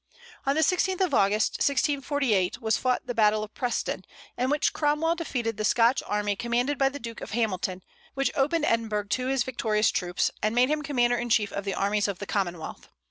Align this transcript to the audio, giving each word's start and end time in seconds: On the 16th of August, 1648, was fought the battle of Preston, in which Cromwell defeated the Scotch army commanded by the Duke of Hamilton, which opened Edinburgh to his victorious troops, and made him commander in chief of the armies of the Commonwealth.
On 0.47 0.55
the 0.55 0.63
16th 0.63 1.01
of 1.01 1.13
August, 1.13 1.57
1648, 1.59 2.59
was 2.59 2.75
fought 2.75 3.05
the 3.05 3.13
battle 3.13 3.43
of 3.43 3.53
Preston, 3.53 4.03
in 4.35 4.49
which 4.49 4.73
Cromwell 4.73 5.13
defeated 5.15 5.57
the 5.57 5.63
Scotch 5.63 6.01
army 6.07 6.35
commanded 6.35 6.79
by 6.79 6.89
the 6.89 6.97
Duke 6.97 7.21
of 7.21 7.33
Hamilton, 7.33 7.83
which 8.15 8.31
opened 8.33 8.65
Edinburgh 8.65 9.09
to 9.09 9.27
his 9.27 9.43
victorious 9.43 9.91
troops, 9.91 10.31
and 10.41 10.55
made 10.55 10.69
him 10.69 10.81
commander 10.81 11.17
in 11.17 11.29
chief 11.29 11.53
of 11.53 11.65
the 11.65 11.75
armies 11.75 12.07
of 12.07 12.17
the 12.17 12.25
Commonwealth. 12.25 12.89